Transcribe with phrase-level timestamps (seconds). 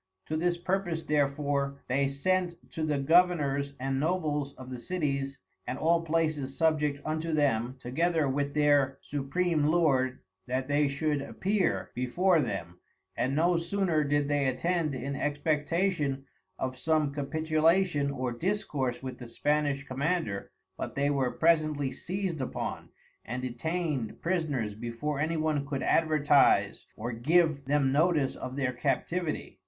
[0.25, 5.77] To this purpose therefore they sent to the Governours and Nobles of the Cities, and
[5.77, 10.17] all Places subject unto them, together with their supream Lord,
[10.47, 12.79] that they should appear before them,
[13.15, 16.25] and no soner did they attend in expectation
[16.57, 22.89] of some Capitulation or discourse with the Spanish Commander, but they were presently seized upon
[23.23, 29.59] and detained prisoners before any one could advertise or give them notice of their Captivity.